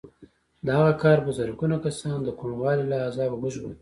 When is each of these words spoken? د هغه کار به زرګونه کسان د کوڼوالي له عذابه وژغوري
د 0.65 0.67
هغه 0.77 0.93
کار 1.03 1.17
به 1.25 1.31
زرګونه 1.39 1.77
کسان 1.85 2.17
د 2.23 2.29
کوڼوالي 2.39 2.85
له 2.87 2.97
عذابه 3.07 3.37
وژغوري 3.39 3.69